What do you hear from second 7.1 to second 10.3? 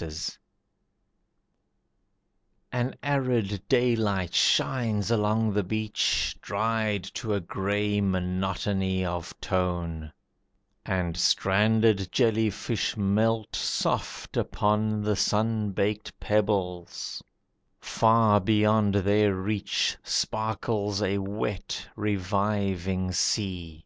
to a grey monotony of tone,